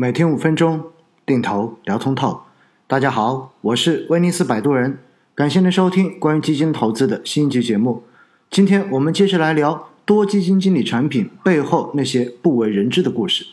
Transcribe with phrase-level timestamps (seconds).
[0.00, 0.82] 每天五分钟，
[1.26, 2.40] 定投聊通透。
[2.86, 4.98] 大家好，我是威尼斯摆渡人，
[5.34, 8.02] 感谢您收听关于基金投资的新一集节目。
[8.50, 13.44] 今天我们接着来聊多基金经理产品背后那些不为人知的故事。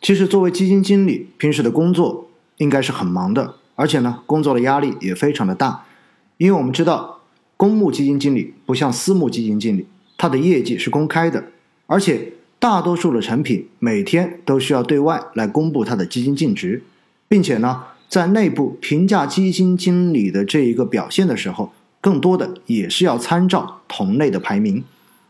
[0.00, 5.84] 其实，作为基金经理，平时的工作应该是很忙的，而且呢，工作的压力也非常的大。
[6.38, 7.20] 因为我们知道，
[7.58, 11.44] 公募基金经理不像私募基金经理，他的业绩是公开的，
[11.84, 12.32] 而且
[12.64, 16.82] 大多数的产品每天都需要对外来公布它的基金净值，
[17.28, 17.82] 并且呢。
[18.08, 24.82] 在内部评价基金经理的这一个表现的时候，更多的也是要参照同类的排名。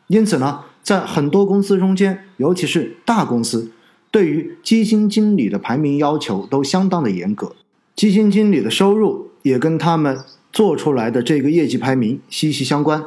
[0.06, 3.72] 因此呢，在很多公司中间，尤其是大公司，
[4.12, 7.56] 对于基金经理的排名要求都相当的严格。
[7.96, 10.18] 基金经理的收入也跟他们
[10.52, 13.02] 做出来的这个业绩排名息息相关。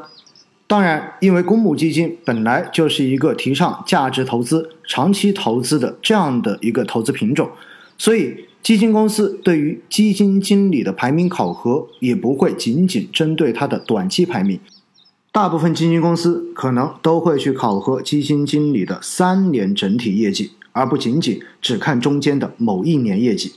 [0.68, 7.50] 当然，因为公募基金本来就是一个提倡价值投资、长期投资的这样的一个投资品种，
[7.98, 8.46] 所以。
[8.64, 14.60] 基金公司对于基金经理的排名考核也不会仅仅针对他的短期排名，
[15.32, 23.54] 大部分基金公司可能都会去考核基金经理的三年整体业绩，而不仅仅只看中间的某一年业绩。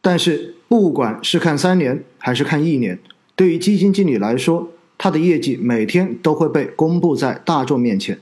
[0.00, 2.98] 但是，不管是看三年还是看一年，
[3.36, 8.18] 对于基金经理来说，他的业绩每天都会被公布在大众面前。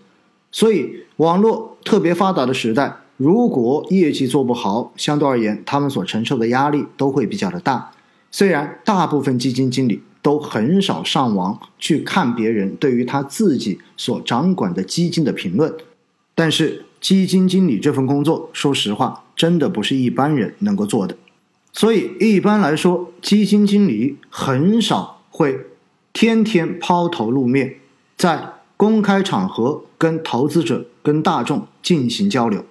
[0.52, 2.98] 所以，网络特别发达的时代。
[3.16, 7.90] 如果业绩做不好，相对而言，他们所承受的压力都会比较的大。
[8.30, 15.74] 虽然大部分基金经理都很少上网去看别人对于他自己所掌管的基金的评论，
[16.34, 21.16] 但是基金经理这份工作，说实话，真的不是一般人能够做的。
[21.72, 25.58] 所以一般来说，基金经理很少会
[26.16, 27.76] 天天抛头露面，
[28.16, 32.64] 在公开场合跟投资者、跟大众进行交流。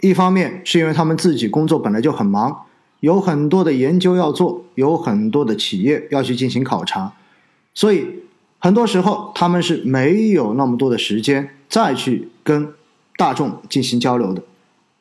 [0.00, 2.62] 一方面是因为他们自己工作本来就很忙，
[2.98, 7.12] 有很多的研究要做，有很多的企业要去进行考察，
[7.74, 8.24] 所以
[8.58, 12.72] 很多时候他们是没有那么多的时间再去跟
[13.16, 14.42] 大众进行交流的。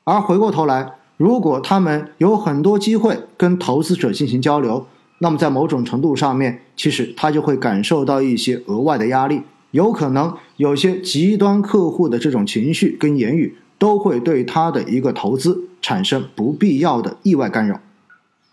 [0.04, 4.86] 而回过头来，如果他们有很多机会跟投资者进行交流，
[5.20, 13.56] 那么在某种程度上面，其实他就会感受到一些额外的压力，有可能有些极端客户的这种情绪跟言语。
[13.80, 17.80] 都会对他的一个投资产生不必要的意外干扰，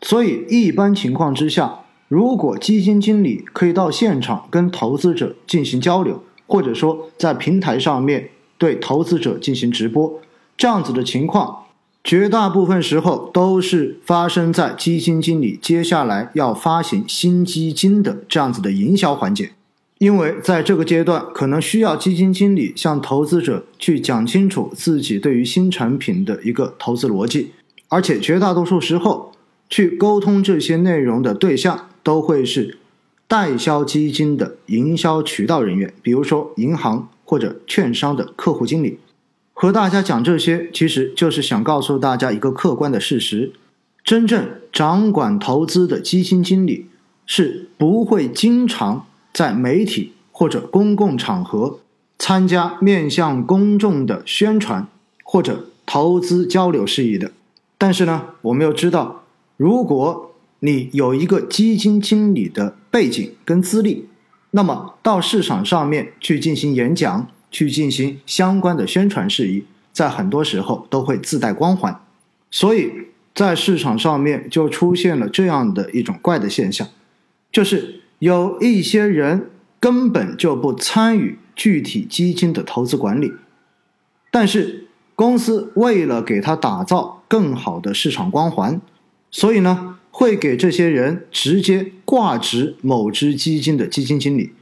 [0.01, 10.21] 所以一般情况之下，如果基金经理可以到现场跟投资者进行交流，或者说在平台上面对投资者进行直播，
[10.57, 11.65] 这样子的情况，
[12.07, 19.51] 绝大部分时候都是发生在基金经理接下来要发行新基金的这样子的营销环节。
[19.99, 27.51] 因为在这个阶段，可能需要基金经理向投资者去讲清楚自己对于新产品的一个投资逻辑，
[27.89, 29.33] 而且绝大多数时候，
[29.69, 32.79] 去沟通这些内容的对象都会是
[33.27, 39.01] 代销基金的营销渠道人员，比如说银行或者券商的客户经理。
[39.59, 43.53] 和大家讲这些，其实就是想告诉大家一个客观的事实：
[44.05, 46.87] 真正掌管投资的基金经理
[47.25, 49.07] 是不会经常。
[49.33, 51.81] 在媒体或者公共场合
[52.19, 54.89] 参加面向公众的宣传
[55.23, 57.33] 或者投资交流事宜的，
[57.77, 59.25] 但是呢，我们又知道，
[59.59, 64.07] 如果你有一个基金经理的背景跟资历，
[64.53, 71.99] 那么到市场上面去进行演讲、去进行相关的宣传事宜，在很多时候都会自带光环，
[72.51, 72.93] 所以
[73.35, 76.87] 在市场上面就出现了这样的一种怪的现象，
[77.51, 78.03] 就是。
[78.19, 83.31] 有一些人根本就不参与具体基金的投资管理，
[84.31, 88.81] 但是公司为了给他打造更好的市场光环，
[89.31, 94.55] 所以呢，会给这些人直接挂职某只基金的基金经理，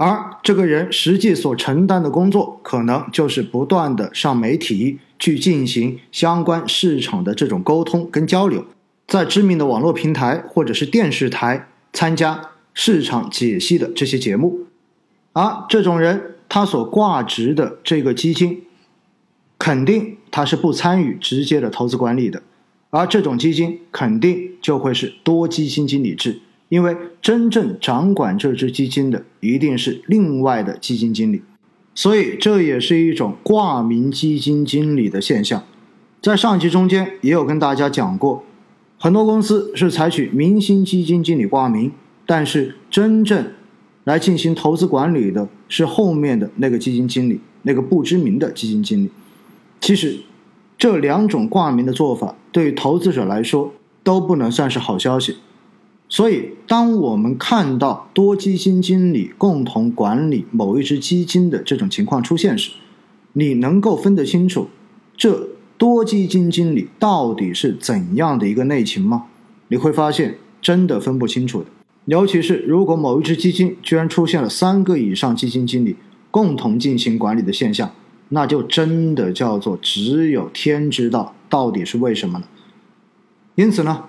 [0.00, 8.64] 而这个人实际所承担的工作，可能就是不断的上媒体去进行相关市场的这种沟通跟交流，
[9.06, 12.40] 在知名的网络平台或者是电视台参加。
[12.72, 14.60] 市场解析的这些节目，
[15.32, 18.62] 而这种人他所挂职的这个基金，
[19.58, 22.40] 肯定他是不参与直接的投资管理的，
[22.90, 26.40] 而这种基金肯定就会是多基金经理制，
[26.70, 31.42] 因为真正掌管这只基金的一定是另外的基金经理，
[31.94, 35.62] 所以这也是一种挂名基金经理的现象。
[36.22, 38.44] 在上期中间也有跟大家讲过，
[38.98, 41.92] 很多公司是采取明星基金经理挂名。
[42.26, 43.44] 但是真正
[44.04, 49.10] 来进行投资管理的是后面的那个基金经理，那个不知名的基金经理。
[49.80, 50.20] 其实
[50.78, 53.74] 这两种挂名的做法对于投资者来说
[54.04, 55.38] 都不能算是好消息。
[56.12, 62.72] 所以，当我们看到多基金经理共同管理某一只基金的这种情况出现时，
[63.34, 64.68] 你能够分得清楚
[65.16, 69.26] 这多基金经理到底是怎样的一个内情吗？
[69.68, 71.66] 你会发现真的分不清楚的。
[72.06, 75.94] 尤其是如果某一只基金居然出现了三个以上基金经理
[76.32, 77.88] 共同进行管理的现象，
[78.30, 82.48] 那就真的叫做只有天知道到底是为什么了。
[83.54, 84.06] 因此呢，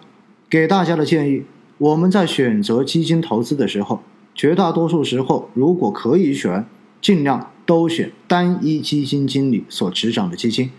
[0.49, 1.43] 给大家的建议，
[1.81, 4.01] 我们在选择基金投资的时候，
[4.35, 6.63] 绝大多数时候如果可以选，
[7.01, 10.69] 尽量都选单一基金经理所执掌的基金。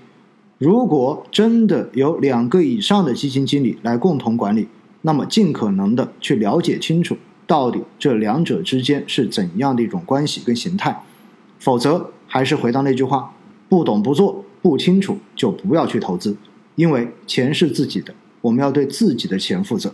[0.59, 4.69] 如果真的有两个以上的基金经理来共同管理，
[5.01, 7.17] 那么尽可能的去了解清楚，
[7.49, 11.03] 到底这两者之间是怎样的一种关系跟形态，
[11.59, 13.35] 否则还是回到那句话，
[13.69, 16.37] 不懂不做，不清楚就不要去投资，
[16.77, 19.93] 因为钱是自己的，我们要对自己的钱负责。